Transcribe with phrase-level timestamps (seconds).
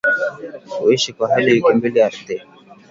[0.77, 2.41] kuishi kwa hadi wiki mbili ardhini